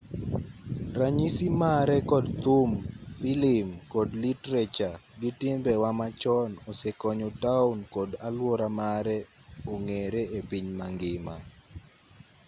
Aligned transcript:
ranyisi 0.99 1.45
mare 1.61 1.97
kod 2.11 2.25
thum 2.43 2.69
filim 3.17 3.67
kod 3.93 4.09
litrecha 4.23 4.89
gi 5.19 5.29
timbe 5.41 5.71
wa 5.83 5.91
machon 5.99 6.51
osekonyo 6.71 7.29
taon 7.43 7.77
kod 7.95 8.09
aluora 8.27 8.67
mare 8.79 9.17
ong'ere 9.73 10.21
epiny 10.39 10.67
mangima 10.79 11.35